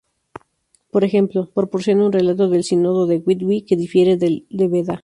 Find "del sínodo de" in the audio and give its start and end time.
2.49-3.17